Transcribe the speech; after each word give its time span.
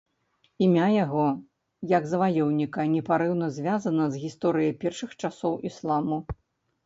Імя 0.67 0.85
яго, 0.93 1.25
як 1.91 2.07
заваёўніка, 2.13 2.85
непарыўна 2.95 3.49
звязана 3.57 4.03
з 4.13 4.21
гісторыяй 4.23 4.73
першых 4.85 5.09
часоў 5.25 5.53
ісламу. 5.71 6.17